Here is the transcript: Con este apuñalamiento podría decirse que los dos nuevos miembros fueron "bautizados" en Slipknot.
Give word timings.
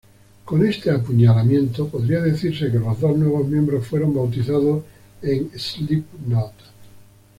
Con 0.45 0.65
este 0.65 0.89
apuñalamiento 0.89 1.87
podría 1.87 2.21
decirse 2.21 2.71
que 2.71 2.79
los 2.79 2.99
dos 2.99 3.15
nuevos 3.15 3.47
miembros 3.47 3.85
fueron 3.85 4.15
"bautizados" 4.15 4.83
en 5.21 5.51
Slipknot. 5.55 6.53